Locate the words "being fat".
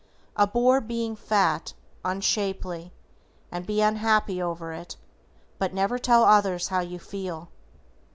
0.81-1.75